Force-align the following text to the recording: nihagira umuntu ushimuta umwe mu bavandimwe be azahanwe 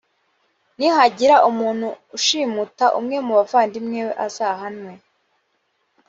nihagira 0.77 1.35
umuntu 1.49 1.87
ushimuta 2.17 2.85
umwe 2.99 3.17
mu 3.25 3.33
bavandimwe 3.39 3.99
be 4.07 4.13
azahanwe 4.25 4.91